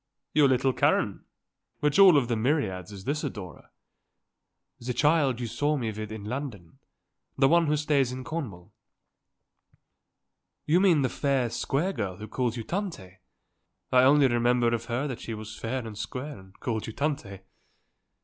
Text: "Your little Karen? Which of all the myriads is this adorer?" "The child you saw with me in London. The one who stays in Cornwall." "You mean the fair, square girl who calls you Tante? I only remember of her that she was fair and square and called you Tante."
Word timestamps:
"Your 0.33 0.47
little 0.47 0.73
Karen? 0.73 1.25
Which 1.79 1.99
of 1.99 2.05
all 2.05 2.25
the 2.25 2.35
myriads 2.35 2.91
is 2.91 3.03
this 3.03 3.23
adorer?" 3.23 3.69
"The 4.79 4.95
child 4.95 5.39
you 5.39 5.45
saw 5.45 5.75
with 5.77 5.95
me 5.99 6.15
in 6.15 6.23
London. 6.25 6.79
The 7.37 7.47
one 7.47 7.67
who 7.67 7.77
stays 7.77 8.11
in 8.11 8.23
Cornwall." 8.23 8.73
"You 10.65 10.79
mean 10.79 11.03
the 11.03 11.07
fair, 11.09 11.51
square 11.51 11.93
girl 11.93 12.17
who 12.17 12.27
calls 12.27 12.57
you 12.57 12.63
Tante? 12.63 13.19
I 13.91 14.01
only 14.01 14.27
remember 14.27 14.73
of 14.73 14.85
her 14.85 15.07
that 15.07 15.21
she 15.21 15.35
was 15.35 15.55
fair 15.55 15.85
and 15.85 15.95
square 15.95 16.39
and 16.39 16.59
called 16.59 16.87
you 16.87 16.93
Tante." 16.93 17.41